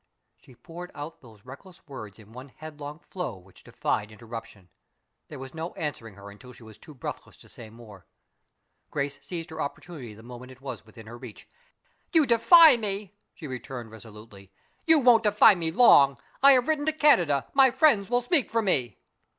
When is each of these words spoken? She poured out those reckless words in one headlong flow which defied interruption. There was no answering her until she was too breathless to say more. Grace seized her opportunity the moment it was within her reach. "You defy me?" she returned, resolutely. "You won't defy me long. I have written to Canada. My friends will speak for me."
She 0.37 0.55
poured 0.55 0.89
out 0.95 1.21
those 1.21 1.45
reckless 1.45 1.87
words 1.87 2.17
in 2.17 2.31
one 2.31 2.49
headlong 2.49 2.97
flow 2.97 3.37
which 3.37 3.63
defied 3.63 4.11
interruption. 4.11 4.67
There 5.27 5.37
was 5.37 5.53
no 5.53 5.75
answering 5.75 6.15
her 6.15 6.31
until 6.31 6.53
she 6.53 6.63
was 6.63 6.79
too 6.79 6.95
breathless 6.95 7.37
to 7.37 7.47
say 7.47 7.69
more. 7.69 8.07
Grace 8.89 9.23
seized 9.23 9.51
her 9.51 9.61
opportunity 9.61 10.15
the 10.15 10.23
moment 10.23 10.51
it 10.53 10.59
was 10.59 10.87
within 10.87 11.05
her 11.05 11.19
reach. 11.19 11.47
"You 12.13 12.25
defy 12.25 12.77
me?" 12.77 13.13
she 13.35 13.45
returned, 13.45 13.91
resolutely. 13.91 14.51
"You 14.87 14.97
won't 14.97 15.21
defy 15.21 15.53
me 15.53 15.69
long. 15.69 16.17
I 16.41 16.53
have 16.53 16.67
written 16.67 16.87
to 16.87 16.93
Canada. 16.93 17.45
My 17.53 17.69
friends 17.69 18.09
will 18.09 18.21
speak 18.21 18.49
for 18.49 18.63
me." 18.63 18.97